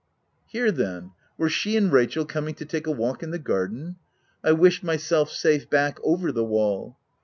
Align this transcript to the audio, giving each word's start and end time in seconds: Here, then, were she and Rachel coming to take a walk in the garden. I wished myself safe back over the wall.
Here, 0.47 0.71
then, 0.71 1.11
were 1.37 1.47
she 1.47 1.77
and 1.77 1.91
Rachel 1.91 2.25
coming 2.25 2.55
to 2.55 2.65
take 2.65 2.87
a 2.87 2.91
walk 2.91 3.21
in 3.21 3.29
the 3.29 3.37
garden. 3.37 3.97
I 4.43 4.51
wished 4.51 4.83
myself 4.83 5.29
safe 5.29 5.69
back 5.69 5.99
over 6.03 6.31
the 6.31 6.43
wall. 6.43 6.97